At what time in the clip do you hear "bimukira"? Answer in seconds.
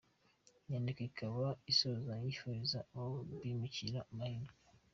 3.41-3.99